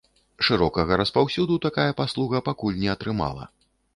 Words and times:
Шырокага 0.45 0.93
распаўсюду 1.01 1.59
такая 1.67 1.85
паслуга 2.01 2.41
пакуль 2.49 2.81
не 2.87 2.93
атрымала. 2.97 3.45